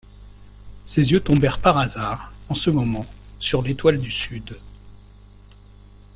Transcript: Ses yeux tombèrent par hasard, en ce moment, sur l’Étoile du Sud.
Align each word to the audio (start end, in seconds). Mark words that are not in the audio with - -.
Ses 0.87 1.11
yeux 1.11 1.19
tombèrent 1.19 1.59
par 1.61 1.77
hasard, 1.77 2.33
en 2.49 2.55
ce 2.55 2.71
moment, 2.71 3.05
sur 3.37 3.61
l’Étoile 3.61 3.99
du 3.99 4.09
Sud. 4.09 4.59